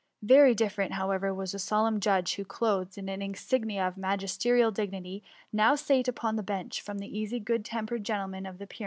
[0.23, 4.35] Very different, however, was the solemn judge who, clothed in all the insignia of magis
[4.35, 5.21] terial dignity,
[5.53, 8.77] now sate upon the bench, from the easy, good tempered gentleman of the Py!